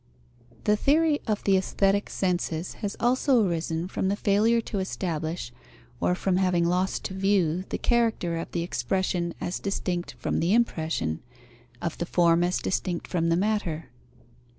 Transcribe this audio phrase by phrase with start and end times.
[0.63, 5.51] _The theory of the aesthetic senses has also arisen from the failure to establish,
[5.99, 10.55] or from having lost to view the character of the expression as distinct from the
[10.55, 11.21] impression,
[11.83, 13.91] of the form as distinct from the matter.